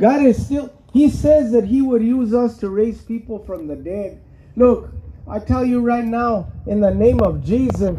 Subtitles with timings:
[0.00, 3.76] God is still, He says that He would use us to raise people from the
[3.76, 4.22] dead.
[4.56, 4.90] Look,
[5.28, 7.96] I tell you right now, in the name of Jesus,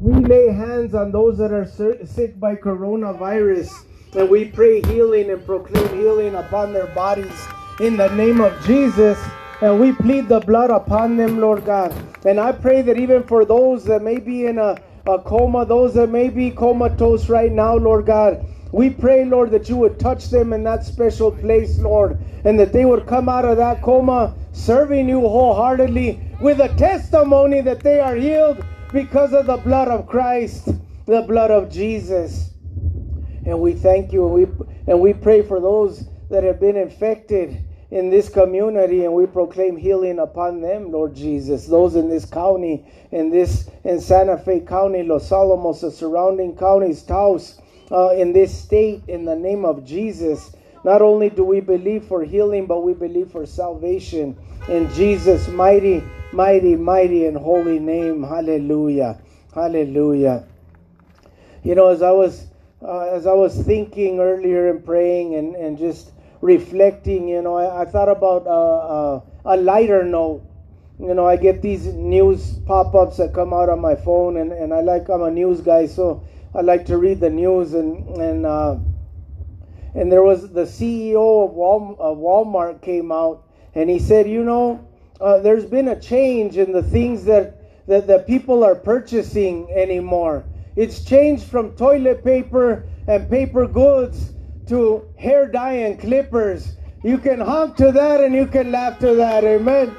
[0.00, 3.72] we lay hands on those that are sick by coronavirus
[4.16, 7.34] and we pray healing and proclaim healing upon their bodies
[7.80, 9.18] in the name of Jesus.
[9.60, 11.92] And we plead the blood upon them, Lord God.
[12.24, 14.76] And I pray that even for those that may be in a,
[15.06, 18.44] a coma, those that may be comatose right now, Lord God,
[18.74, 22.72] we pray, Lord, that you would touch them in that special place, Lord, and that
[22.72, 28.00] they would come out of that coma serving you wholeheartedly with a testimony that they
[28.00, 30.70] are healed because of the blood of Christ,
[31.06, 32.50] the blood of Jesus.
[33.46, 37.64] And we thank you and we and we pray for those that have been infected
[37.92, 41.68] in this community and we proclaim healing upon them, Lord Jesus.
[41.68, 47.04] Those in this county, in this in Santa Fe County, Los Alamos, the surrounding counties,
[47.04, 50.54] Taos, uh, in this state in the name of Jesus.
[50.84, 54.36] Not only do we believe for healing, but we believe for salvation
[54.68, 58.22] in Jesus' mighty, mighty, mighty, and holy name.
[58.22, 59.18] Hallelujah.
[59.54, 60.44] Hallelujah.
[61.62, 62.46] You know, as I was
[62.82, 67.82] uh, as I was thinking earlier and praying and, and just reflecting, you know, I,
[67.82, 68.50] I thought about uh,
[69.16, 70.42] uh, a lighter note.
[70.98, 74.52] You know, I get these news pop ups that come out on my phone, and,
[74.52, 76.22] and I like, I'm a news guy, so
[76.56, 78.76] I like to read the news and and uh,
[79.94, 84.44] and there was the CEO of, Wal- of Walmart came out and he said, you
[84.44, 84.86] know,
[85.20, 90.44] uh, there's been a change in the things that that that people are purchasing anymore.
[90.76, 94.32] It's changed from toilet paper and paper goods
[94.68, 96.76] to hair dye and clippers.
[97.02, 99.44] You can honk to that and you can laugh to that.
[99.44, 99.94] Amen.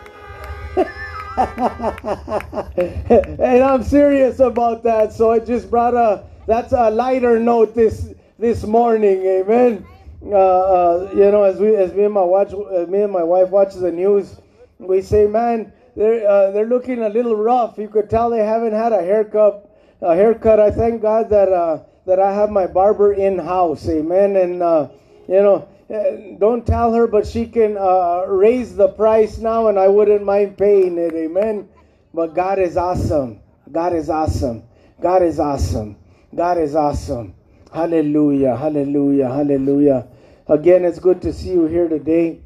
[3.40, 5.14] and I'm serious about that.
[5.14, 9.86] So I just brought a that's a lighter note this this morning, amen.
[10.24, 13.24] Uh, uh, you know, as we as me and my watch, uh, me and my
[13.24, 14.36] wife watch the news,
[14.80, 17.78] we say, man, they're uh, they're looking a little rough.
[17.78, 19.72] You could tell they haven't had a haircut.
[20.02, 20.60] A haircut.
[20.60, 24.36] I thank God that uh, that I have my barber in house, amen.
[24.36, 24.90] And uh,
[25.28, 25.68] you know,
[26.40, 27.76] don't tell her, but she can
[28.28, 31.70] raise the price now, and I wouldn't mind paying it, amen.
[32.14, 33.40] But God is awesome.
[33.72, 34.64] God is awesome.
[35.02, 35.98] God is awesome.
[36.36, 37.34] God is awesome.
[37.74, 40.08] Hallelujah, hallelujah, hallelujah.
[40.48, 42.42] Again, it's good to see you here today.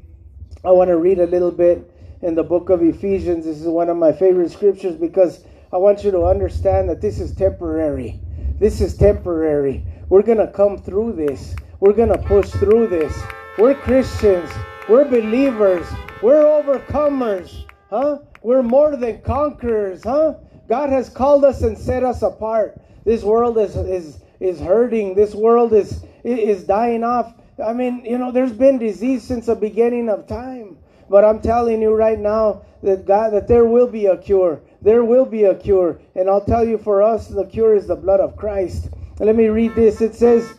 [0.64, 1.90] I want to read a little bit
[2.22, 3.46] in the book of Ephesians.
[3.46, 7.18] This is one of my favorite scriptures because I want you to understand that this
[7.18, 8.20] is temporary.
[8.60, 9.84] This is temporary.
[10.08, 11.56] We're going to come through this.
[11.80, 13.20] We're going to push through this.
[13.58, 14.50] We're Christians.
[14.88, 15.86] We're believers.
[16.22, 17.64] We're overcomers.
[17.88, 18.18] Huh?
[18.42, 20.04] We're more than conquerors.
[20.04, 20.34] Huh?
[20.68, 22.80] God has called us and set us apart.
[23.04, 25.14] This world is is is hurting.
[25.14, 27.34] This world is is dying off.
[27.62, 30.78] I mean, you know, there's been disease since the beginning of time.
[31.08, 34.60] But I'm telling you right now that God that there will be a cure.
[34.80, 36.00] There will be a cure.
[36.14, 38.88] And I'll tell you for us the cure is the blood of Christ.
[39.18, 40.00] Let me read this.
[40.00, 40.54] It says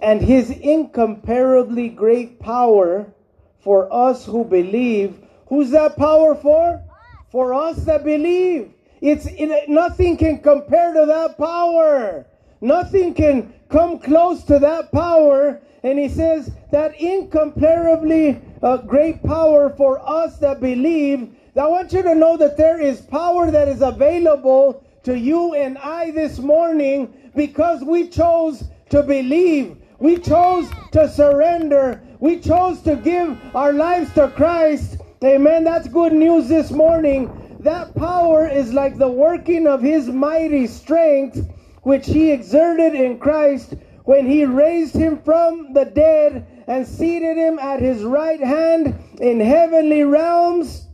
[0.00, 3.12] and his incomparably great power
[3.58, 5.18] for us who believe.
[5.48, 6.82] Who's that power for?
[7.30, 8.72] For us that believe.
[9.00, 12.26] It's it, nothing can compare to that power.
[12.60, 15.60] Nothing can come close to that power.
[15.82, 21.34] And he says that incomparably uh, great power for us that believe.
[21.56, 25.78] I want you to know that there is power that is available to you and
[25.78, 29.76] I this morning because we chose to believe.
[29.98, 32.02] We chose to surrender.
[32.20, 34.98] We chose to give our lives to Christ.
[35.24, 35.64] Amen.
[35.64, 37.30] That's good news this morning.
[37.60, 41.44] That power is like the working of his mighty strength,
[41.82, 43.74] which he exerted in Christ
[44.04, 49.40] when he raised him from the dead and seated him at his right hand in
[49.40, 50.86] heavenly realms,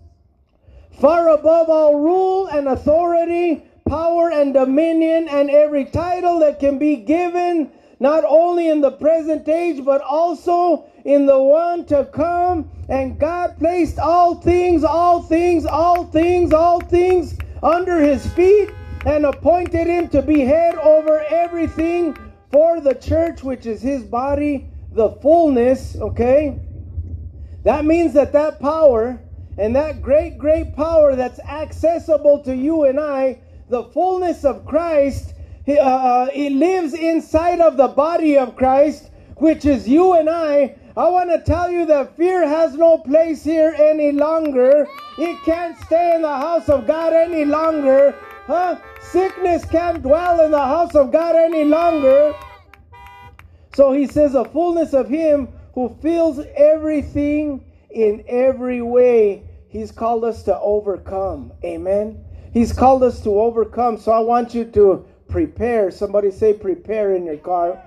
[0.98, 6.96] far above all rule and authority, power and dominion, and every title that can be
[6.96, 7.70] given,
[8.00, 12.70] not only in the present age, but also in the one to come.
[12.88, 18.70] And God placed all things, all things, all things, all things under his feet
[19.06, 22.16] and appointed him to be head over everything
[22.50, 25.96] for the church, which is his body, the fullness.
[25.96, 26.58] Okay?
[27.64, 29.20] That means that that power
[29.56, 35.33] and that great, great power that's accessible to you and I, the fullness of Christ,
[35.66, 40.76] uh, uh, it lives inside of the body of Christ, which is you and I,
[40.96, 44.86] I want to tell you that fear has no place here any longer.
[45.18, 48.14] It can't stay in the house of God any longer.
[48.46, 48.76] Huh?
[49.02, 52.32] Sickness can't dwell in the house of God any longer.
[53.74, 59.42] So he says, a fullness of him who fills everything in every way.
[59.68, 61.52] He's called us to overcome.
[61.64, 62.24] Amen.
[62.52, 63.98] He's called us to overcome.
[63.98, 65.90] So I want you to prepare.
[65.90, 67.82] Somebody say prepare in your car.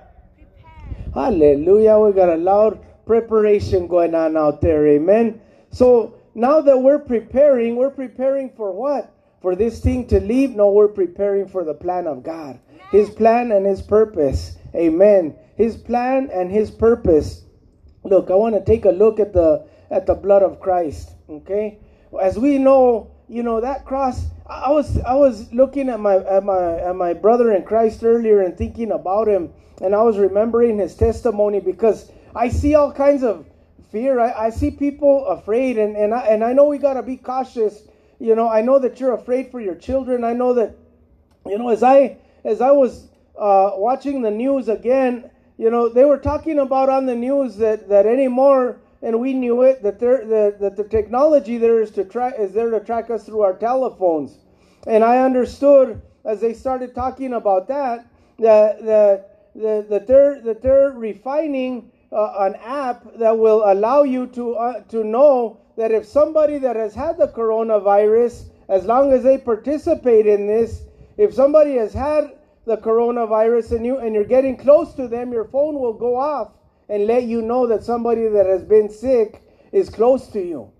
[1.14, 1.98] Hallelujah.
[1.98, 4.86] We got a loud preparation going on out there.
[4.86, 5.40] Amen.
[5.70, 9.14] So now that we're preparing, we're preparing for what?
[9.40, 10.50] For this thing to leave?
[10.50, 12.60] No, we're preparing for the plan of God.
[12.90, 14.58] His plan and his purpose.
[14.74, 15.34] Amen.
[15.56, 17.44] His plan and his purpose.
[18.04, 21.12] Look, I want to take a look at the at the blood of Christ.
[21.30, 21.78] Okay?
[22.20, 26.42] As we know, you know, that cross I was I was looking at my at
[26.42, 29.52] my at my brother in Christ earlier and thinking about him
[29.82, 33.46] and I was remembering his testimony because I see all kinds of
[33.92, 34.18] fear.
[34.20, 37.82] I, I see people afraid and, and I and I know we gotta be cautious.
[38.18, 40.24] You know, I know that you're afraid for your children.
[40.24, 40.74] I know that
[41.46, 43.08] you know as I as I was
[43.38, 47.88] uh, watching the news again, you know, they were talking about on the news that
[47.90, 52.04] that anymore and we knew it that there that, that the technology there is to
[52.04, 54.38] track is there to track us through our telephones.
[54.86, 58.06] And i understood as they started talking about that
[58.38, 64.26] that that that, that they're that they're refining uh, an app that will allow you
[64.28, 69.22] to uh, to know that if somebody that has had the coronavirus as long as
[69.22, 70.82] they participate in this
[71.16, 72.32] if somebody has had
[72.64, 76.52] the coronavirus and you and you're getting close to them your phone will go off
[76.88, 79.42] and let you know that somebody that has been sick
[79.72, 80.70] is close to you.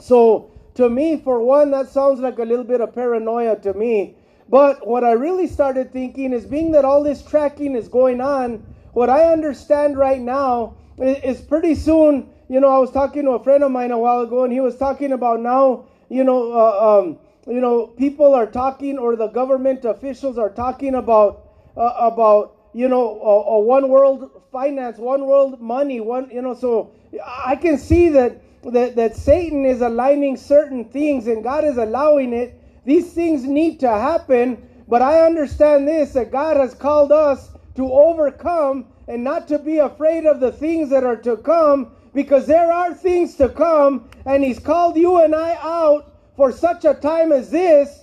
[0.00, 4.16] So, to me, for one, that sounds like a little bit of paranoia to me.
[4.48, 8.64] But what I really started thinking is being that all this tracking is going on,
[8.92, 13.42] what I understand right now is, pretty soon, you know, I was talking to a
[13.42, 17.00] friend of mine a while ago, and he was talking about now, you know, uh,
[17.00, 21.42] um, you know, people are talking, or the government officials are talking about
[21.76, 26.52] uh, about you know, a, a one world finance, one world money, one, you know,
[26.52, 26.92] so
[27.24, 32.34] I can see that, that, that Satan is aligning certain things and God is allowing
[32.34, 32.60] it.
[32.84, 37.90] These things need to happen, but I understand this that God has called us to
[37.90, 42.70] overcome and not to be afraid of the things that are to come because there
[42.70, 47.32] are things to come and He's called you and I out for such a time
[47.32, 48.00] as this.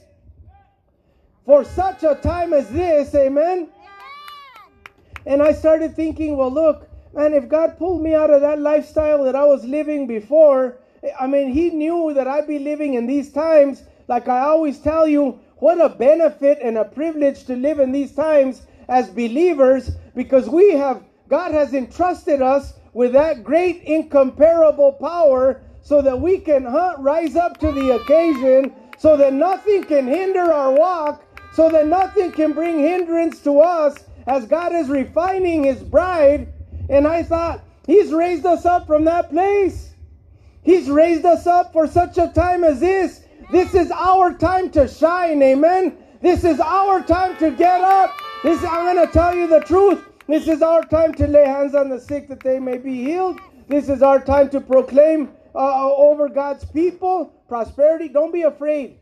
[1.46, 3.70] For such a time as this, amen.
[5.25, 9.24] And I started thinking, well, look, man, if God pulled me out of that lifestyle
[9.24, 10.78] that I was living before,
[11.20, 13.84] I mean, He knew that I'd be living in these times.
[14.08, 18.14] Like I always tell you, what a benefit and a privilege to live in these
[18.14, 25.62] times as believers because we have, God has entrusted us with that great, incomparable power
[25.81, 30.52] so that we can huh, rise up to the occasion, so that nothing can hinder
[30.54, 31.24] our walk,
[31.54, 36.52] so that nothing can bring hindrance to us as God is refining his bride.
[36.90, 39.94] And I thought, he's raised us up from that place.
[40.62, 43.22] He's raised us up for such a time as this.
[43.52, 45.42] This is our time to shine.
[45.42, 45.98] Amen.
[46.22, 48.16] This is our time to get up.
[48.44, 50.04] This I'm going to tell you the truth.
[50.28, 53.40] This is our time to lay hands on the sick that they may be healed.
[53.68, 58.08] This is our time to proclaim uh, over God's people prosperity.
[58.08, 58.98] Don't be afraid.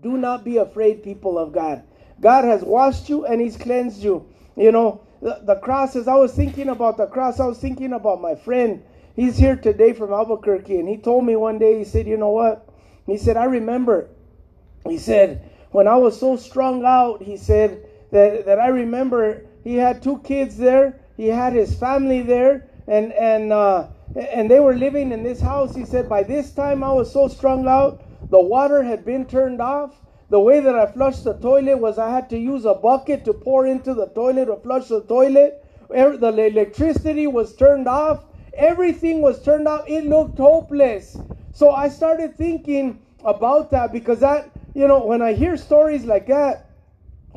[0.00, 1.82] Do not be afraid, people of God.
[2.20, 4.26] God has washed you and He's cleansed you.
[4.56, 7.92] You know, the, the cross, as I was thinking about the cross, I was thinking
[7.92, 8.82] about my friend.
[9.14, 12.30] He's here today from Albuquerque, and he told me one day, he said, You know
[12.30, 12.68] what?
[13.06, 14.08] He said, I remember.
[14.86, 19.74] He said, When I was so strung out, he said, that, that I remember he
[19.74, 24.74] had two kids there, he had his family there, and, and, uh, and they were
[24.74, 25.74] living in this house.
[25.74, 29.60] He said, By this time, I was so strung out, the water had been turned
[29.60, 29.94] off
[30.30, 33.32] the way that I flushed the toilet was I had to use a bucket to
[33.32, 35.64] pour into the toilet to flush the toilet.
[35.88, 38.24] The electricity was turned off.
[38.54, 39.88] Everything was turned off.
[39.88, 41.20] It looked hopeless.
[41.52, 46.26] So I started thinking about that because that, you know, when I hear stories like
[46.26, 46.68] that,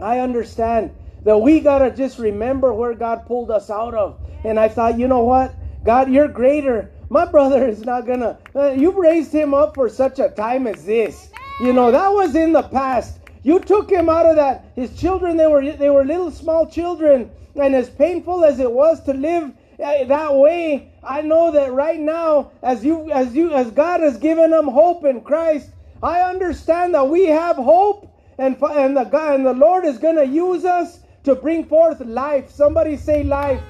[0.01, 0.91] I understand
[1.23, 4.19] that we got to just remember where God pulled us out of.
[4.43, 5.55] And I thought, you know what?
[5.85, 6.91] God, you're greater.
[7.09, 10.67] My brother is not going to, uh, you've raised him up for such a time
[10.67, 11.30] as this.
[11.59, 13.19] You know, that was in the past.
[13.43, 14.65] You took him out of that.
[14.75, 19.03] His children, they were they were little small children, and as painful as it was
[19.03, 19.51] to live
[19.83, 24.17] uh, that way, I know that right now, as you as you as God has
[24.17, 25.69] given them hope in Christ,
[26.03, 30.17] I understand that we have hope, and and the God and the Lord is going
[30.17, 32.49] to use us to bring forth life.
[32.51, 33.61] Somebody say life.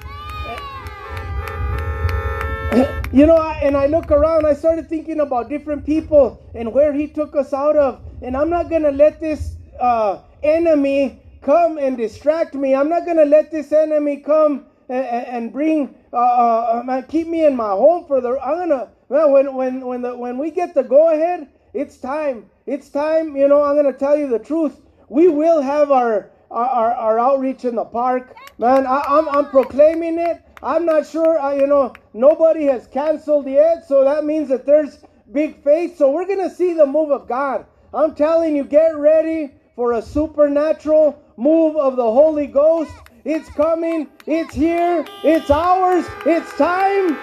[3.12, 7.06] You know, and I look around, I started thinking about different people and where he
[7.06, 8.00] took us out of.
[8.22, 12.74] And I'm not going to let this uh, enemy come and distract me.
[12.74, 17.44] I'm not going to let this enemy come and, and bring, uh, uh, keep me
[17.44, 18.38] in my home for the.
[18.40, 22.50] I'm gonna, man, when when when the when we get the go ahead, it's time.
[22.66, 23.36] It's time.
[23.36, 24.80] You know, I'm gonna tell you the truth.
[25.08, 28.34] We will have our our, our, outreach in the park.
[28.58, 30.42] Man, I, I'm I'm proclaiming it.
[30.62, 31.38] I'm not sure.
[31.54, 34.98] You know, nobody has canceled yet, so that means that there's
[35.32, 35.96] big faith.
[35.96, 37.66] So we're gonna see the move of God.
[37.92, 42.92] I'm telling you, get ready for a supernatural move of the Holy Ghost.
[43.24, 44.08] It's coming.
[44.26, 45.04] It's here.
[45.24, 46.06] It's ours.
[46.26, 47.18] It's time.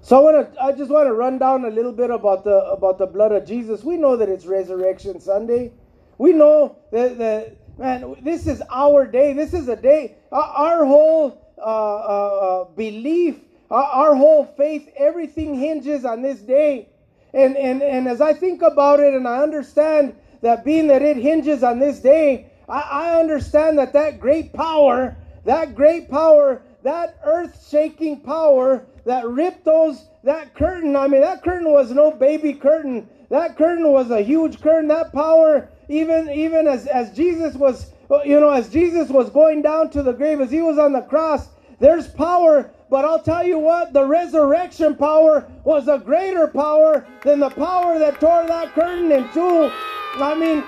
[0.00, 2.64] So I want to I just want to run down a little bit about the
[2.70, 3.82] about the blood of Jesus.
[3.82, 5.72] We know that it's resurrection Sunday.
[6.18, 9.32] We know that, that man, this is our day.
[9.32, 13.36] This is a day our, our whole uh, uh, uh belief,
[13.70, 16.88] our, our whole faith, everything hinges on this day.
[17.32, 21.16] And, and, and as I think about it and I understand that being that it
[21.16, 27.18] hinges on this day, I, I understand that that great power, that great power, that
[27.24, 32.54] earth shaking power that ripped those, that curtain, I mean, that curtain was no baby
[32.54, 33.08] curtain.
[33.30, 34.88] That curtain was a huge curtain.
[34.88, 37.90] That power, even, even as, as Jesus was,
[38.24, 41.02] you know, as Jesus was going down to the grave, as he was on the
[41.02, 41.48] cross,
[41.80, 47.40] there's power but I'll tell you what, the resurrection power was a greater power than
[47.40, 49.68] the power that tore that curtain in two.
[50.14, 50.62] I mean,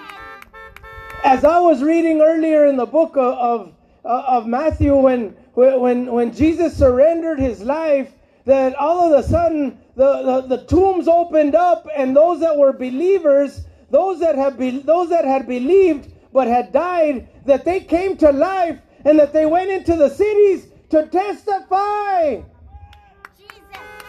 [1.22, 6.34] as I was reading earlier in the book of, of, of Matthew, when, when, when
[6.34, 8.10] Jesus surrendered his life,
[8.44, 12.72] that all of a sudden the, the, the tombs opened up and those that were
[12.72, 18.16] believers, those that, had be, those that had believed but had died, that they came
[18.18, 22.42] to life and that they went into the cities to testify.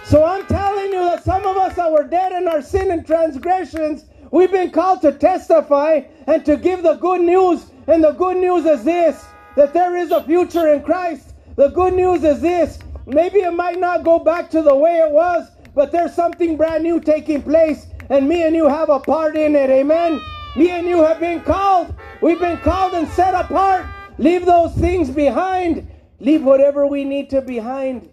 [0.03, 3.05] So I'm telling you that some of us that were dead in our sin and
[3.05, 7.65] transgressions, we've been called to testify and to give the good news.
[7.87, 11.33] And the good news is this that there is a future in Christ.
[11.55, 15.11] The good news is this maybe it might not go back to the way it
[15.11, 19.35] was, but there's something brand new taking place, and me and you have a part
[19.35, 19.69] in it.
[19.69, 20.21] Amen.
[20.55, 21.93] Me and you have been called.
[22.21, 23.85] We've been called and set apart.
[24.17, 25.87] Leave those things behind
[26.19, 28.09] Leave whatever we need to behind.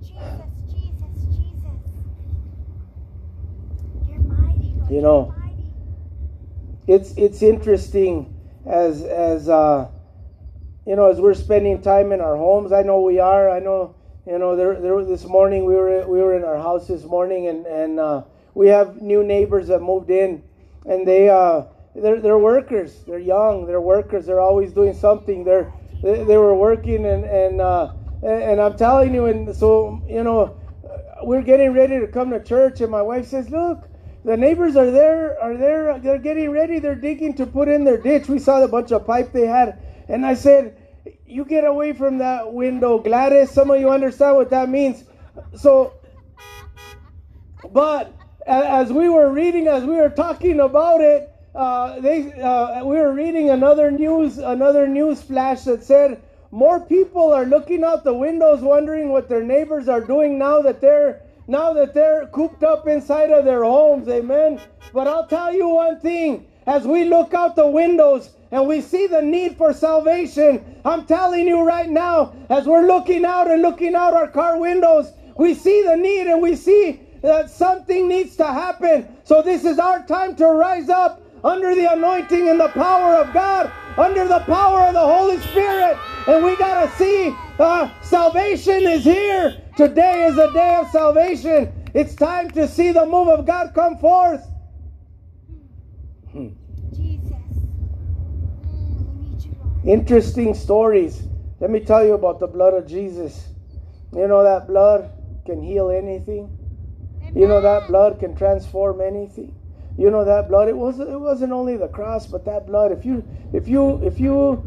[0.00, 0.16] Jesus,
[0.66, 1.80] Jesus, Jesus.
[4.08, 5.32] You're mighty, You know,
[6.88, 8.34] it's it's interesting
[8.66, 9.88] as as uh,
[10.86, 12.72] you know as we're spending time in our homes.
[12.72, 13.48] I know we are.
[13.48, 13.94] I know
[14.26, 17.46] you know there, there this morning we were we were in our house this morning
[17.46, 18.24] and and uh,
[18.56, 20.42] we have new neighbors that moved in
[20.86, 23.02] and they uh they're they're workers.
[23.06, 23.66] They're young.
[23.66, 24.26] They're workers.
[24.26, 25.44] They're always doing something.
[25.44, 25.72] They're
[26.02, 30.58] they, they were working and and uh, and I'm telling you, and so you know,
[31.22, 33.88] we're getting ready to come to church, and my wife says, "Look,
[34.24, 35.98] the neighbors are there, are there?
[35.98, 36.78] They're getting ready.
[36.78, 38.28] They're digging to put in their ditch.
[38.28, 40.82] We saw the bunch of pipe they had, and I said."
[41.28, 43.50] You get away from that window, Gladys.
[43.50, 45.04] Some of you understand what that means.
[45.56, 45.94] So,
[47.72, 48.15] but
[48.46, 53.12] as we were reading, as we were talking about it, uh, they uh, we were
[53.12, 58.60] reading another news another news flash that said more people are looking out the windows
[58.60, 63.30] wondering what their neighbors are doing now that they're now that they're cooped up inside
[63.30, 64.60] of their homes amen?
[64.92, 69.06] But i'll tell you one thing as we look out the windows and we see
[69.06, 73.94] the need for salvation i'm telling you right now as we're looking out and looking
[73.94, 78.46] out our car windows we see the need and we see that something needs to
[78.46, 83.16] happen so this is our time to rise up under the anointing and the power
[83.16, 85.96] of God, under the power of the Holy Spirit.
[86.26, 89.62] And we got to see uh, salvation is here.
[89.76, 91.72] Today is a day of salvation.
[91.94, 94.44] It's time to see the move of God come forth.
[96.32, 96.48] Hmm.
[99.84, 101.22] Interesting stories.
[101.60, 103.48] Let me tell you about the blood of Jesus.
[104.12, 105.12] You know that blood
[105.46, 106.55] can heal anything.
[107.34, 109.54] You know that blood can transform anything.
[109.98, 110.68] You know that blood.
[110.68, 112.92] It was it wasn't only the cross, but that blood.
[112.92, 114.62] If you if you if you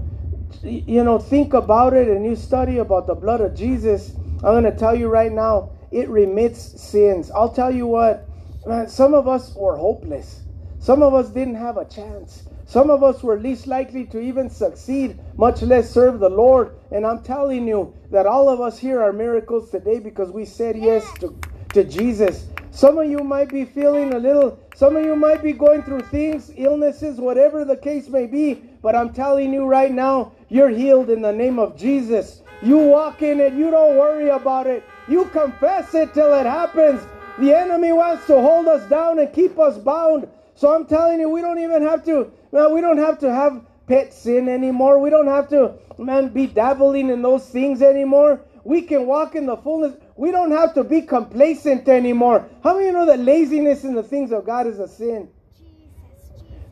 [0.64, 4.14] you know think about it and you study about the blood of Jesus,
[4.44, 7.30] I'm going to tell you right now, it remits sins.
[7.32, 8.28] I'll tell you what,
[8.66, 8.88] man.
[8.88, 10.42] Some of us were hopeless.
[10.80, 12.44] Some of us didn't have a chance.
[12.66, 16.76] Some of us were least likely to even succeed, much less serve the Lord.
[16.92, 20.78] And I'm telling you that all of us here are miracles today because we said
[20.78, 21.36] yes to,
[21.74, 22.46] to Jesus.
[22.72, 26.02] Some of you might be feeling a little, some of you might be going through
[26.02, 31.10] things, illnesses, whatever the case may be, but I'm telling you right now, you're healed
[31.10, 32.42] in the name of Jesus.
[32.62, 34.84] You walk in it, you don't worry about it.
[35.08, 37.02] You confess it till it happens.
[37.40, 40.28] The enemy wants to hold us down and keep us bound.
[40.56, 43.62] So I'm telling you, we don't even have to, well, we don't have to have
[43.88, 45.00] pet sin anymore.
[45.00, 48.42] We don't have to, man, be dabbling in those things anymore.
[48.64, 49.96] We can walk in the fullness.
[50.20, 52.46] We don't have to be complacent anymore.
[52.62, 55.30] How many you know that laziness in the things of God is a sin?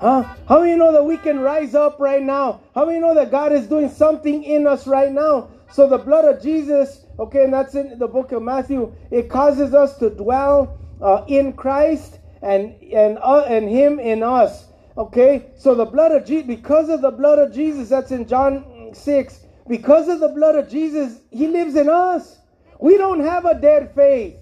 [0.02, 0.24] Huh?
[0.50, 2.60] How many know that we can rise up right now?
[2.76, 5.50] How many know that God is doing something in us right now?
[5.72, 8.94] So the blood of Jesus, okay, and that's in the book of Matthew.
[9.12, 14.66] It causes us to dwell uh, in Christ and and uh, and Him in us.
[14.98, 18.92] Okay, so the blood of Jesus, because of the blood of Jesus, that's in John
[18.94, 19.40] six.
[19.70, 22.40] Because of the blood of Jesus, He lives in us.
[22.80, 24.36] We don't have a dead faith.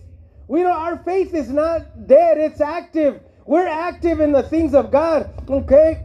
[0.47, 0.75] We don't.
[0.75, 3.21] Our faith is not dead; it's active.
[3.45, 5.29] We're active in the things of God.
[5.49, 6.03] Okay.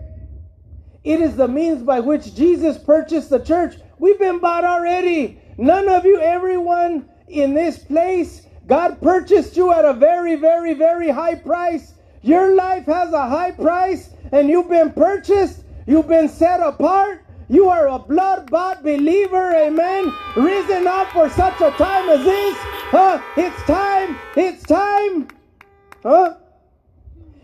[1.03, 3.77] It is the means by which Jesus purchased the church.
[3.99, 5.41] We've been bought already.
[5.57, 11.09] None of you, everyone in this place, God purchased you at a very, very, very
[11.09, 11.95] high price.
[12.23, 15.65] Your life has a high price, and you've been purchased.
[15.87, 17.25] You've been set apart.
[17.51, 20.15] You are a blood bought believer, amen.
[20.37, 22.57] Risen up for such a time as this.
[22.57, 23.21] Huh?
[23.37, 24.17] It's time.
[24.37, 25.27] It's time.
[26.05, 26.37] Huh?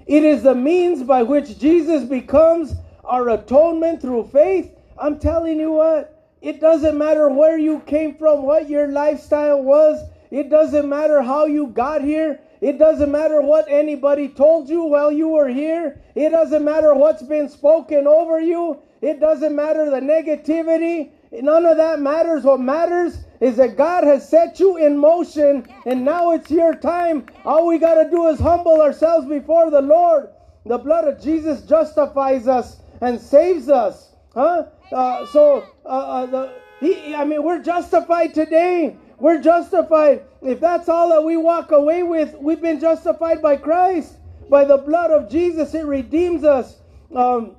[0.06, 2.72] It is the means by which Jesus becomes
[3.02, 4.70] our atonement through faith.
[4.96, 10.08] I'm telling you what, it doesn't matter where you came from, what your lifestyle was,
[10.30, 12.40] it doesn't matter how you got here.
[12.60, 16.00] It doesn't matter what anybody told you while you were here.
[16.14, 18.80] It doesn't matter what's been spoken over you.
[19.02, 21.10] It doesn't matter the negativity.
[21.32, 22.44] None of that matters.
[22.44, 27.26] What matters is that God has set you in motion and now it's your time.
[27.44, 30.28] All we got to do is humble ourselves before the Lord.
[30.64, 34.14] The blood of Jesus justifies us and saves us.
[34.34, 34.66] Huh?
[34.92, 38.96] Uh, so, uh, uh, the, he, I mean, we're justified today.
[39.18, 40.22] We're justified.
[40.42, 44.16] If that's all that we walk away with, we've been justified by Christ.
[44.50, 46.76] By the blood of Jesus, it redeems us.
[47.14, 47.56] Um,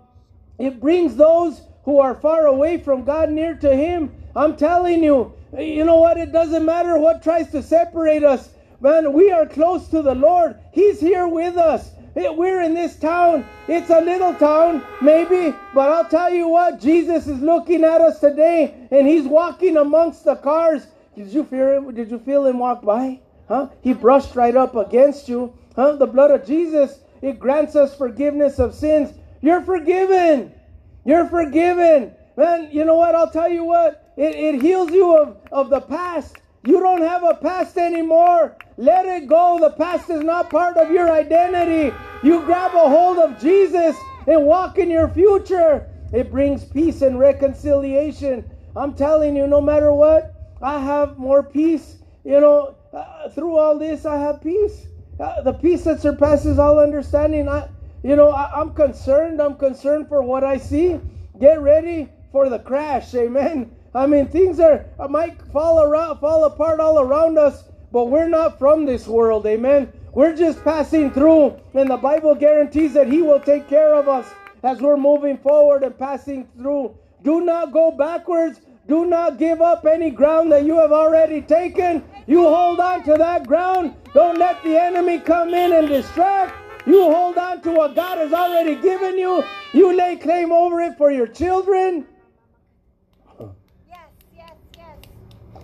[0.57, 4.11] it brings those who are far away from God near to Him.
[4.35, 6.17] I'm telling you, you know what?
[6.17, 8.49] It doesn't matter what tries to separate us.
[8.81, 10.55] Man, we are close to the Lord.
[10.71, 11.91] He's here with us.
[12.15, 13.45] We're in this town.
[13.67, 18.19] It's a little town, maybe, but I'll tell you what, Jesus is looking at us
[18.19, 20.87] today and he's walking amongst the cars.
[21.15, 21.93] Did you feel him?
[21.93, 23.19] Did you feel him walk by?
[23.47, 23.69] Huh?
[23.81, 25.53] He brushed right up against you.
[25.75, 25.93] Huh?
[25.93, 29.13] The blood of Jesus, it grants us forgiveness of sins.
[29.41, 30.53] You're forgiven.
[31.05, 32.13] You're forgiven.
[32.35, 33.15] Man, you know what?
[33.15, 34.13] I'll tell you what.
[34.17, 36.37] It, it heals you of, of the past.
[36.63, 38.57] You don't have a past anymore.
[38.77, 39.57] Let it go.
[39.59, 41.95] The past is not part of your identity.
[42.23, 43.95] You grab a hold of Jesus
[44.27, 45.87] and walk in your future.
[46.13, 48.49] It brings peace and reconciliation.
[48.75, 51.97] I'm telling you, no matter what, I have more peace.
[52.23, 54.87] You know, uh, through all this, I have peace.
[55.19, 57.47] Uh, the peace that surpasses all understanding.
[57.49, 57.67] I,
[58.03, 59.41] you know, I, I'm concerned.
[59.41, 60.99] I'm concerned for what I see.
[61.39, 63.13] Get ready for the crash.
[63.15, 63.71] Amen.
[63.93, 68.29] I mean, things are uh, might fall around, fall apart all around us, but we're
[68.29, 69.45] not from this world.
[69.45, 69.91] Amen.
[70.13, 74.27] We're just passing through, and the Bible guarantees that He will take care of us
[74.63, 76.95] as we're moving forward and passing through.
[77.23, 78.61] Do not go backwards.
[78.87, 82.03] Do not give up any ground that you have already taken.
[82.25, 83.95] You hold on to that ground.
[84.13, 86.55] Don't let the enemy come in and distract.
[86.87, 89.43] You hold on to what God has already given you.
[89.73, 92.07] You lay claim over it for your children.
[93.89, 94.97] Yes, yes, yes.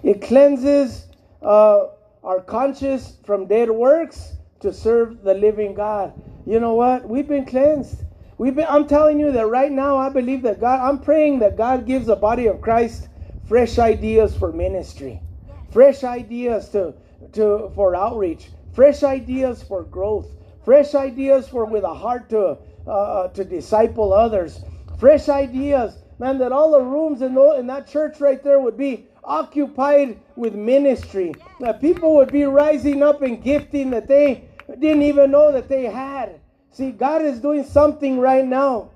[0.04, 1.08] It cleanses
[1.42, 1.88] uh,
[2.26, 6.14] our conscience from dead works to serve the living God.
[6.46, 7.08] You know what?
[7.08, 8.04] We've been cleansed.
[8.38, 8.68] We've been.
[8.68, 9.96] I'm telling you that right now.
[9.96, 10.82] I believe that God.
[10.82, 13.08] I'm praying that God gives the body of Christ
[13.48, 15.22] fresh ideas for ministry,
[15.72, 16.94] fresh ideas to
[17.32, 20.28] to for outreach, fresh ideas for growth,
[20.66, 24.62] fresh ideas for with a heart to uh, to disciple others,
[24.98, 25.98] fresh ideas.
[26.20, 30.20] Man, that all the rooms in, tho- in that church right there would be occupied
[30.36, 31.34] with ministry.
[31.60, 34.50] That people would be rising up and gifting that they
[34.80, 36.42] didn't even know that they had.
[36.72, 38.92] See, God is doing something right now.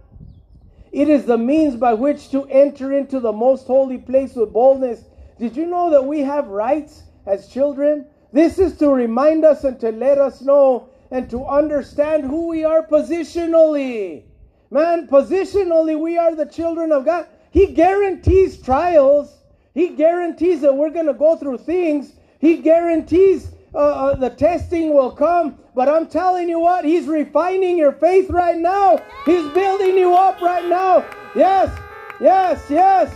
[0.91, 5.05] It is the means by which to enter into the most holy place with boldness.
[5.39, 8.07] Did you know that we have rights as children?
[8.33, 12.63] This is to remind us and to let us know and to understand who we
[12.63, 14.23] are positionally.
[14.69, 17.27] Man, positionally, we are the children of God.
[17.51, 19.37] He guarantees trials.
[19.73, 22.13] He guarantees that we're going to go through things.
[22.39, 25.59] He guarantees uh, uh, the testing will come.
[25.75, 29.01] But I'm telling you what, He's refining your faith right now.
[29.25, 31.05] He's building you up right now.
[31.35, 31.77] Yes,
[32.19, 33.15] yes, yes.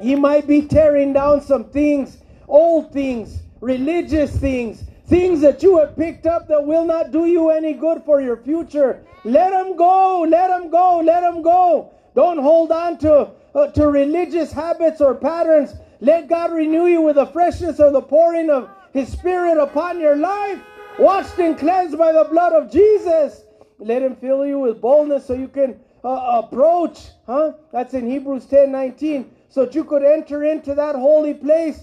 [0.00, 2.18] He might be tearing down some things,
[2.48, 7.50] old things, religious things, things that you have picked up that will not do you
[7.50, 9.04] any good for your future.
[9.24, 11.92] Let them go, let them go, let them go.
[12.14, 15.74] Don't hold on to, uh, to religious habits or patterns.
[16.00, 20.16] Let God renew you with the freshness of the pouring of His Spirit upon your
[20.16, 20.60] life.
[20.98, 23.42] Washed and cleansed by the blood of Jesus.
[23.80, 27.08] Let Him fill you with boldness so you can uh, approach.
[27.26, 27.54] Huh?
[27.72, 29.30] That's in Hebrews 10 19.
[29.48, 31.80] So that you could enter into that holy place.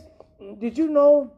[0.60, 1.32] Did you know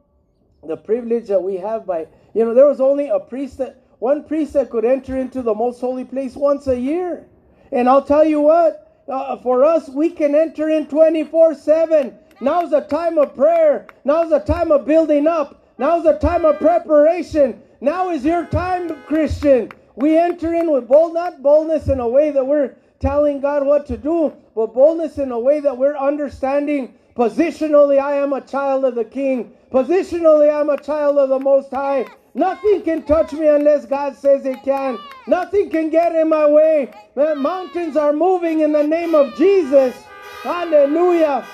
[0.63, 4.23] the privilege that we have by, you know, there was only a priest that, one
[4.23, 7.25] priest that could enter into the most holy place once a year.
[7.71, 12.17] And I'll tell you what, uh, for us, we can enter in 24 7.
[12.41, 13.87] Now's the time of prayer.
[14.05, 15.63] Now's the time of building up.
[15.77, 17.61] Now's the time of preparation.
[17.81, 19.71] Now is your time, Christian.
[19.95, 23.85] We enter in with bold, not boldness in a way that we're telling God what
[23.87, 28.85] to do, but boldness in a way that we're understanding positionally, I am a child
[28.85, 29.53] of the King.
[29.71, 32.05] Positionally, I'm a child of the Most High.
[32.33, 34.97] Nothing can touch me unless God says it can.
[35.27, 36.91] Nothing can get in my way.
[37.15, 39.95] The mountains are moving in the name of Jesus.
[40.43, 41.45] Hallelujah.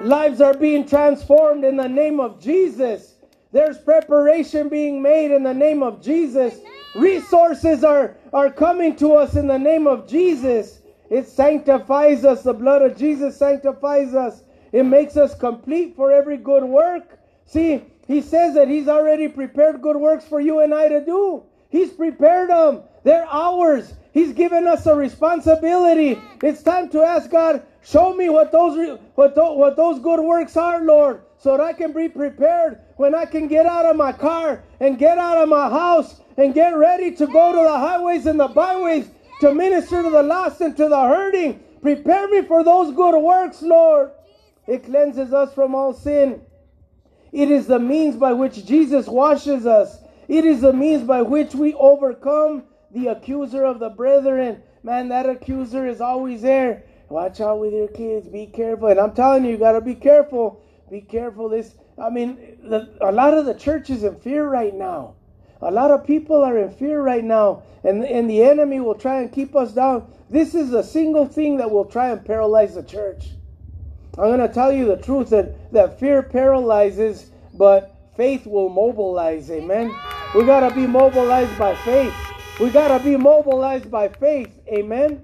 [0.00, 3.16] Lives are being transformed in the name of Jesus.
[3.50, 6.60] There's preparation being made in the name of Jesus.
[6.94, 10.80] Resources are, are coming to us in the name of Jesus.
[11.10, 12.42] It sanctifies us.
[12.42, 14.42] The blood of Jesus sanctifies us.
[14.72, 17.18] It makes us complete for every good work.
[17.46, 21.44] See, he says that he's already prepared good works for you and I to do.
[21.70, 22.82] He's prepared them.
[23.04, 23.94] They're ours.
[24.12, 26.18] He's given us a responsibility.
[26.42, 30.82] It's time to ask God, show me what those what, what those good works are,
[30.82, 34.62] Lord, so that I can be prepared when I can get out of my car
[34.80, 38.40] and get out of my house and get ready to go to the highways and
[38.40, 39.08] the byways
[39.40, 41.60] to minister to the lost and to the hurting.
[41.82, 44.10] Prepare me for those good works, Lord.
[44.66, 46.42] It cleanses us from all sin.
[47.32, 49.98] It is the means by which Jesus washes us.
[50.28, 54.62] It is the means by which we overcome the accuser of the brethren.
[54.82, 56.84] Man, that accuser is always there.
[57.08, 58.28] Watch out with your kids.
[58.28, 58.88] Be careful.
[58.88, 60.62] And I'm telling you, you got to be careful.
[60.90, 61.48] Be careful.
[61.48, 65.14] This, I mean, the, a lot of the church is in fear right now.
[65.60, 69.20] A lot of people are in fear right now, and, and the enemy will try
[69.20, 70.10] and keep us down.
[70.30, 73.30] This is a single thing that will try and paralyze the church.
[74.16, 79.50] I'm going to tell you the truth that, that fear paralyzes, but faith will mobilize.
[79.50, 79.94] Amen.
[80.34, 82.14] We got to be mobilized by faith.
[82.60, 84.50] We got to be mobilized by faith.
[84.68, 85.22] Amen.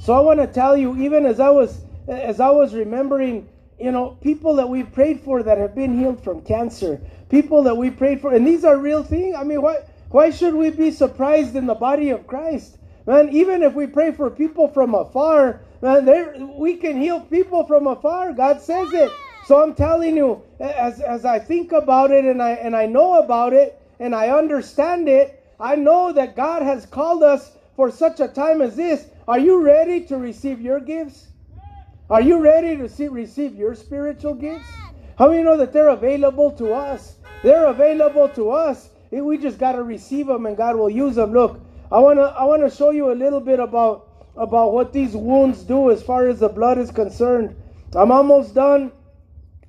[0.00, 3.48] So I want to tell you, even as I was as I was remembering,
[3.78, 7.76] you know, people that we prayed for that have been healed from cancer, people that
[7.76, 9.34] we prayed for, and these are real things.
[9.36, 9.78] I mean, why
[10.10, 12.78] why should we be surprised in the body of Christ?
[13.06, 17.86] Man, even if we pray for people from afar, man, we can heal people from
[17.86, 18.32] afar.
[18.32, 19.10] God says it.
[19.46, 23.20] So I'm telling you, as as I think about it and I and I know
[23.20, 28.20] about it and I understand it, I know that God has called us for such
[28.20, 29.06] a time as this.
[29.28, 31.28] Are you ready to receive your gifts?
[32.08, 34.68] Are you ready to see, receive your spiritual gifts?
[35.18, 37.16] How many know that they're available to us?
[37.42, 38.90] They're available to us.
[39.10, 41.32] We just got to receive them and God will use them.
[41.32, 44.92] Look, I want to I want to show you a little bit about about what
[44.92, 47.56] these wounds do as far as the blood is concerned.
[47.94, 48.92] I'm almost done.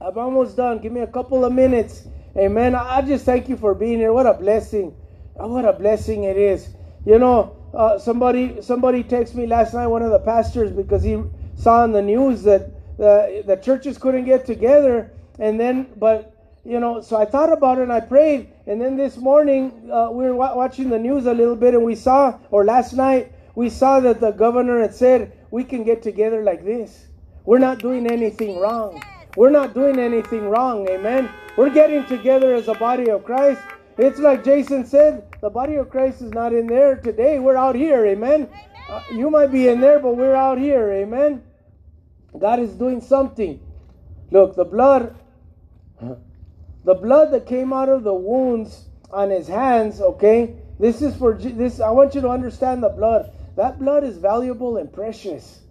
[0.02, 0.80] I'm almost done.
[0.80, 2.08] Give me a couple of minutes.
[2.36, 2.76] Amen.
[2.76, 4.12] I just thank you for being here.
[4.12, 4.96] What a blessing.
[5.36, 6.70] What a blessing it is.
[7.06, 11.24] You know, uh, somebody somebody texted me last night, one of the pastors, because he
[11.56, 15.12] saw in the news that the, the churches couldn't get together.
[15.40, 18.50] And then, but, you know, so I thought about it and I prayed.
[18.66, 21.84] And then this morning, uh, we were wa- watching the news a little bit and
[21.84, 26.02] we saw, or last night, we saw that the governor had said, we can get
[26.02, 27.08] together like this.
[27.46, 29.02] We're not doing anything wrong.
[29.36, 30.88] We're not doing anything wrong.
[30.90, 31.30] Amen.
[31.56, 33.62] We're getting together as a body of Christ.
[33.98, 37.40] It's like Jason said, the body of Christ is not in there today.
[37.40, 38.06] We're out here.
[38.06, 38.50] Amen.
[38.90, 40.92] Uh, you might be in there, but we're out here.
[40.92, 41.42] Amen.
[42.38, 43.60] God is doing something.
[44.30, 45.16] Look, the blood,
[46.00, 50.56] the blood that came out of the wounds on his hands, okay?
[50.80, 51.80] This is for this.
[51.80, 53.32] I want you to understand the blood.
[53.56, 55.62] That blood is valuable and precious.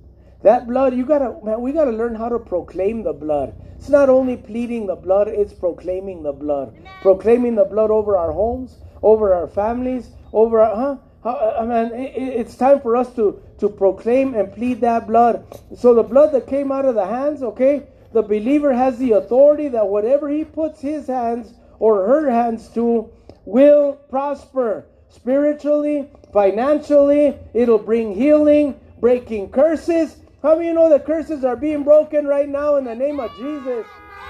[0.42, 3.54] That blood, you gotta, man, we gotta learn how to proclaim the blood.
[3.76, 6.74] It's not only pleading the blood, it's proclaiming the blood.
[6.76, 6.92] Amen.
[7.02, 10.96] Proclaiming the blood over our homes, over our families, over our, huh?
[11.24, 15.44] I uh, uh, mean, it's time for us to, to proclaim and plead that blood.
[15.76, 19.68] So the blood that came out of the hands, okay, the believer has the authority
[19.68, 23.11] that whatever he puts his hands or her hands to
[23.44, 27.37] will prosper spiritually, financially.
[27.52, 30.16] It'll bring healing, breaking curses.
[30.42, 33.37] How many you know the curses are being broken right now in the name of
[33.37, 33.85] Jesus?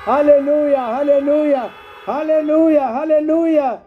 [0.05, 1.73] Hallelujah, hallelujah,
[2.05, 3.83] hallelujah, hallelujah.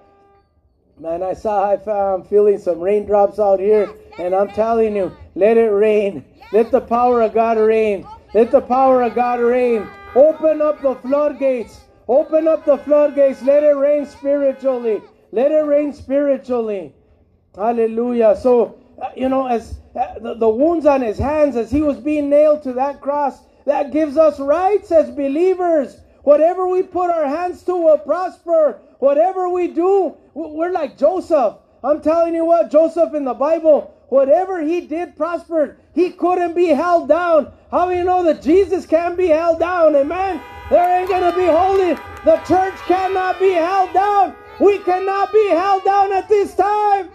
[0.98, 3.94] Man, I saw I found feeling some raindrops out here.
[4.18, 6.24] And I'm telling you, let it rain.
[6.54, 8.06] Let the power of God rain.
[8.34, 9.88] Let the power of God rain.
[10.16, 11.82] Open up the floodgates.
[12.08, 13.42] Open up the floodgates.
[13.42, 15.02] Let it rain spiritually.
[15.32, 16.94] Let it rain spiritually.
[17.56, 18.36] Hallelujah.
[18.36, 21.98] So, uh, you know, as uh, the, the wounds on his hands as he was
[21.98, 25.98] being nailed to that cross, that gives us rights as believers.
[26.24, 28.80] Whatever we put our hands to will prosper.
[29.00, 31.56] Whatever we do, we're like Joseph.
[31.84, 35.80] I'm telling you what, Joseph in the Bible, whatever he did prospered.
[35.94, 37.52] He couldn't be held down.
[37.72, 39.96] How do you know that Jesus can't be held down?
[39.96, 40.42] Amen.
[40.70, 41.94] There ain't gonna be holy.
[42.26, 44.36] The church cannot be held down.
[44.60, 47.10] We cannot be held down at this time.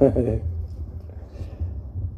[0.00, 0.42] Amen.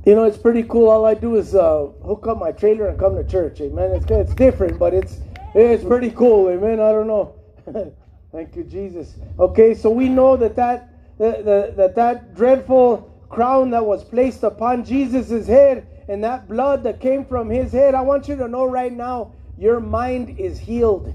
[0.06, 0.90] You know, it's pretty cool.
[0.90, 3.58] All I do is uh, hook up my trailer and come to church.
[3.62, 3.92] Amen.
[3.92, 4.04] It's.
[4.10, 5.18] It's different, but it's
[5.54, 6.50] it's pretty cool.
[6.50, 6.78] Amen.
[6.78, 7.34] I don't know.
[8.34, 9.14] Thank you, Jesus.
[9.38, 14.42] Okay, so we know that that that, that, that that dreadful crown that was placed
[14.42, 17.94] upon Jesus' head and that blood that came from his head.
[17.94, 21.14] I want you to know right now, your mind is healed.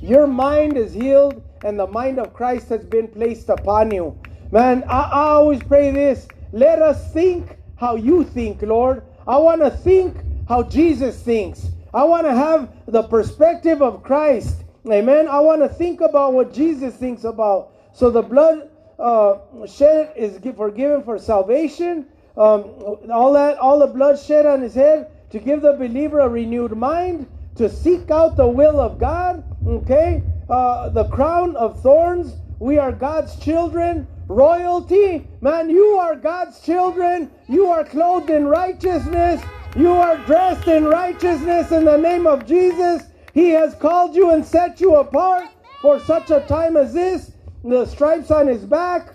[0.00, 4.16] Your mind is healed, and the mind of Christ has been placed upon you.
[4.52, 6.28] Man, I, I always pray this.
[6.52, 9.02] Let us think how you think, Lord.
[9.26, 10.16] I want to think
[10.48, 11.66] how Jesus thinks.
[11.92, 14.62] I want to have the perspective of Christ.
[14.90, 15.28] Amen.
[15.28, 17.70] I want to think about what Jesus thinks about.
[17.92, 18.68] So the blood
[18.98, 22.06] uh, shed is forgiven for salvation.
[22.36, 22.64] Um,
[23.12, 26.76] all that, all the blood shed on his head to give the believer a renewed
[26.76, 29.44] mind to seek out the will of God.
[29.66, 32.34] Okay, uh, the crown of thorns.
[32.58, 34.06] We are God's children.
[34.28, 37.30] Royalty, man, you are God's children.
[37.48, 39.42] You are clothed in righteousness.
[39.76, 43.02] You are dressed in righteousness in the name of Jesus.
[43.32, 45.48] He has called you and set you apart
[45.80, 47.32] for such a time as this.
[47.64, 49.14] The stripes on his back.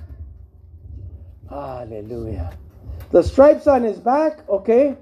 [1.50, 2.58] Hallelujah.
[3.12, 4.98] The stripes on his back, okay?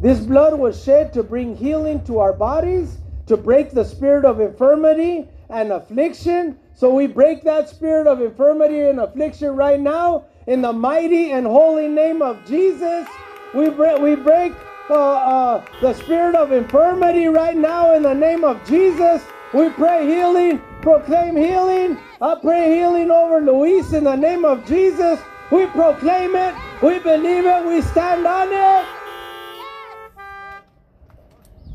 [0.00, 4.40] This blood was shed to bring healing to our bodies, to break the spirit of
[4.40, 6.58] infirmity and affliction.
[6.74, 11.46] So we break that spirit of infirmity and affliction right now in the mighty and
[11.46, 13.06] holy name of Jesus.
[13.54, 14.52] We break, we break
[14.90, 19.22] uh, uh, the spirit of infirmity right now in the name of Jesus.
[19.52, 21.98] We pray healing, proclaim healing.
[22.20, 25.20] I pray healing over Luis in the name of Jesus.
[25.50, 28.86] We proclaim it, we believe it, we stand on it.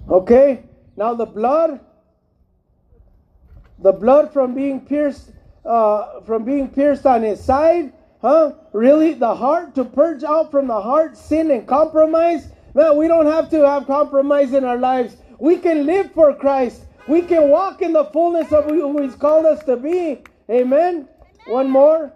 [0.09, 0.63] Okay,
[0.97, 1.79] now the blood,
[3.77, 5.31] the blood from being pierced,
[5.65, 8.53] uh, from being pierced on his side, huh?
[8.73, 12.49] Really, the heart to purge out from the heart sin and compromise.
[12.79, 15.17] Man, we don't have to have compromise in our lives.
[15.37, 16.85] We can live for Christ.
[17.09, 20.23] We can walk in the fullness of who He's called us to be.
[20.49, 21.09] Amen.
[21.47, 22.13] One more.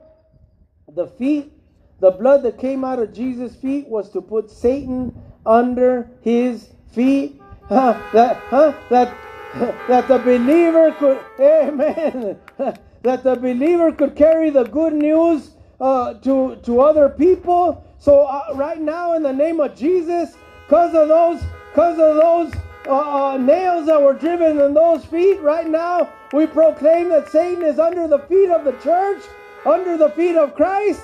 [0.96, 1.52] The feet,
[2.00, 5.14] the blood that came out of Jesus' feet was to put Satan
[5.46, 7.42] under his feet.
[7.68, 9.14] Huh, that, huh, that,
[9.90, 12.40] that the believer could, amen,
[13.02, 17.84] that the believer could carry the good news uh, to, to other people.
[18.00, 22.54] So uh, right now, in the name of Jesus, because of those, because of those
[22.88, 27.64] uh, uh, nails that were driven in those feet, right now, we proclaim that Satan
[27.64, 29.24] is under the feet of the church,
[29.66, 31.02] under the feet of Christ.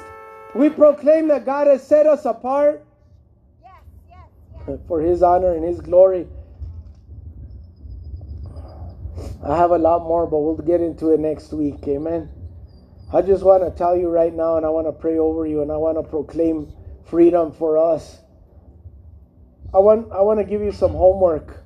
[0.55, 2.83] We proclaim that God has set us apart
[3.61, 3.71] Yes,
[4.07, 4.17] yes,
[4.67, 4.79] yes.
[4.87, 6.27] for His honor and His glory.
[9.43, 11.87] I have a lot more, but we'll get into it next week.
[11.87, 12.29] Amen.
[13.13, 15.61] I just want to tell you right now, and I want to pray over you,
[15.61, 16.71] and I want to proclaim
[17.05, 18.19] freedom for us.
[19.71, 21.63] I want I want to give you some homework.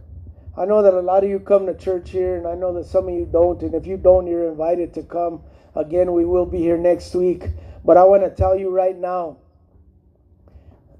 [0.58, 2.86] I know that a lot of you come to church here, and I know that
[2.86, 3.62] some of you don't.
[3.62, 5.42] And if you don't, you're invited to come.
[5.74, 7.46] Again, we will be here next week.
[7.86, 9.38] But I want to tell you right now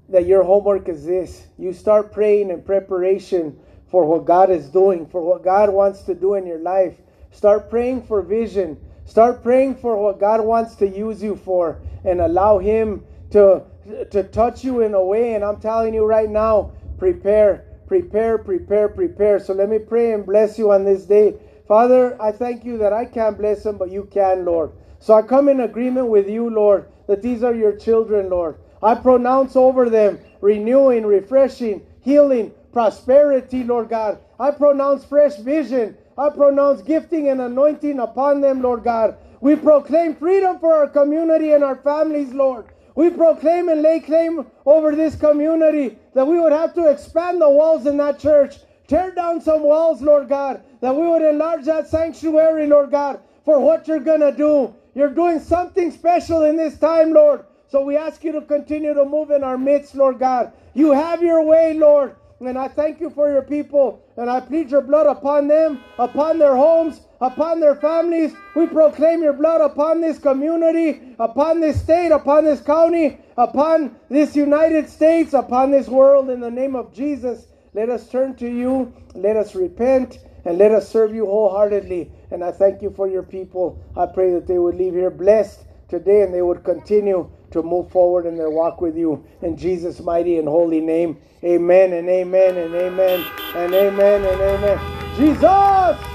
[0.08, 1.46] that your homework is this.
[1.58, 6.14] You start praying in preparation for what God is doing, for what God wants to
[6.14, 6.96] do in your life.
[7.30, 8.78] Start praying for vision.
[9.04, 13.62] Start praying for what God wants to use you for and allow Him to,
[14.10, 15.34] to touch you in a way.
[15.34, 19.38] And I'm telling you right now, prepare, prepare, prepare, prepare.
[19.38, 21.34] So let me pray and bless you on this day.
[21.68, 24.72] Father, I thank you that I can't bless them, but you can, Lord.
[25.00, 28.56] So I come in agreement with you, Lord, that these are your children, Lord.
[28.82, 34.18] I pronounce over them renewing, refreshing, healing, prosperity, Lord God.
[34.38, 35.96] I pronounce fresh vision.
[36.18, 39.16] I pronounce gifting and anointing upon them, Lord God.
[39.40, 42.66] We proclaim freedom for our community and our families, Lord.
[42.94, 47.50] We proclaim and lay claim over this community that we would have to expand the
[47.50, 51.88] walls in that church, tear down some walls, Lord God, that we would enlarge that
[51.88, 54.74] sanctuary, Lord God, for what you're going to do.
[54.94, 57.44] You're doing something special in this time, Lord.
[57.68, 60.52] So we ask you to continue to move in our midst, Lord God.
[60.74, 62.14] You have your way, Lord.
[62.38, 64.04] And I thank you for your people.
[64.16, 68.34] And I plead your blood upon them, upon their homes, upon their families.
[68.54, 74.36] We proclaim your blood upon this community, upon this state, upon this county, upon this
[74.36, 76.30] United States, upon this world.
[76.30, 78.92] In the name of Jesus, let us turn to you.
[79.14, 82.10] Let us repent and let us serve you wholeheartedly.
[82.30, 83.82] And I thank you for your people.
[83.96, 87.90] I pray that they would leave here blessed today and they would continue to move
[87.90, 89.24] forward in their walk with you.
[89.42, 93.24] In Jesus' mighty and holy name, amen and amen and amen
[93.54, 95.16] and amen and amen.
[95.16, 96.13] Jesus!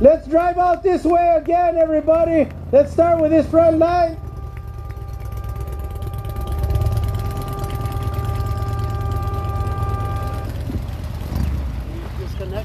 [0.00, 2.48] Let's drive out this way again, everybody.
[2.72, 4.18] Let's start with this front line.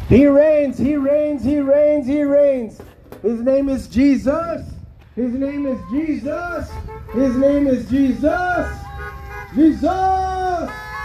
[0.10, 2.82] He reigns, he reigns, he reigns, he reigns.
[3.22, 4.68] His name is Jesus.
[5.16, 6.70] His name is Jesus.
[7.14, 8.68] His name is Jesus.
[9.54, 10.70] Jesus.